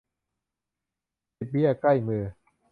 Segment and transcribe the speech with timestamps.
[1.37, 2.23] สิบเบี้ยใกล้มือ